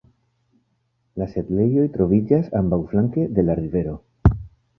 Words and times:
La 1.21 1.27
setlejoj 1.33 1.83
troviĝas 1.99 2.49
ambaŭflanke 2.61 3.27
de 3.37 3.45
la 3.47 3.59
rivero. 3.61 3.95